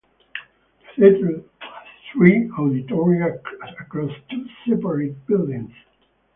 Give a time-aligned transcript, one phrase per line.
[0.97, 3.35] The theatre has three auditoria
[3.79, 5.73] across two separate buildings.